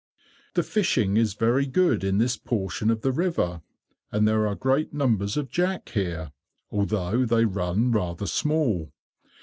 [0.55, 3.61] The fishing is very good in this portion of the river,
[4.11, 6.31] and there are great numbers of jack here,
[6.71, 8.91] although they run rather small.